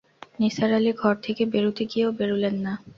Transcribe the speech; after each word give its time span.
নিসার 0.39 0.71
আলি 0.77 0.91
ঘর 1.01 1.15
থেকে 1.25 1.43
বেরুতে 1.53 1.83
গিয়েও 1.91 2.11
বেরুলেন 2.19 2.55
না। 2.65 2.73